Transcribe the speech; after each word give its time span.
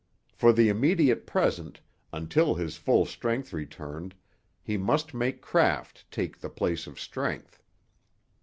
For 0.33 0.51
the 0.51 0.67
immediate 0.67 1.27
present, 1.27 1.79
until 2.11 2.55
his 2.55 2.75
full 2.75 3.05
strength 3.05 3.53
returned, 3.53 4.15
he 4.63 4.75
must 4.75 5.13
make 5.13 5.41
craft 5.43 6.09
take 6.09 6.39
the 6.39 6.49
place 6.49 6.87
of 6.87 6.99
strength. 6.99 7.61